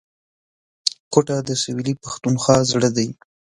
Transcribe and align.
کوټه 1.13 1.37
د 1.47 1.49
سویلي 1.61 1.93
پښتونخوا 2.03 2.57
زړه 2.71 2.89
دی 2.97 3.07